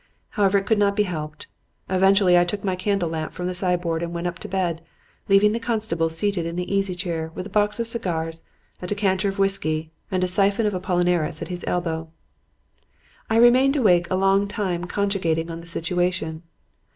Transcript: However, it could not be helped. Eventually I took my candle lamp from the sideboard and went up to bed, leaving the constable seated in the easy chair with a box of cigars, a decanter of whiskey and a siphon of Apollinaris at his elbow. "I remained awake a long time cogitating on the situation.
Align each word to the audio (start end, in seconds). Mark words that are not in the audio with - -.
However, 0.29 0.57
it 0.57 0.65
could 0.65 0.79
not 0.79 0.95
be 0.95 1.03
helped. 1.03 1.45
Eventually 1.87 2.35
I 2.35 2.43
took 2.43 2.63
my 2.63 2.75
candle 2.75 3.07
lamp 3.09 3.33
from 3.33 3.45
the 3.45 3.53
sideboard 3.53 4.01
and 4.01 4.11
went 4.15 4.25
up 4.25 4.39
to 4.39 4.47
bed, 4.47 4.81
leaving 5.29 5.51
the 5.51 5.59
constable 5.59 6.09
seated 6.09 6.43
in 6.47 6.55
the 6.55 6.73
easy 6.75 6.95
chair 6.95 7.31
with 7.35 7.45
a 7.45 7.51
box 7.51 7.79
of 7.79 7.87
cigars, 7.87 8.41
a 8.81 8.87
decanter 8.87 9.29
of 9.29 9.37
whiskey 9.37 9.91
and 10.09 10.23
a 10.23 10.27
siphon 10.27 10.65
of 10.65 10.73
Apollinaris 10.73 11.43
at 11.43 11.49
his 11.49 11.63
elbow. 11.67 12.09
"I 13.29 13.35
remained 13.37 13.75
awake 13.75 14.07
a 14.09 14.15
long 14.15 14.47
time 14.47 14.85
cogitating 14.85 15.51
on 15.51 15.61
the 15.61 15.67
situation. 15.67 16.41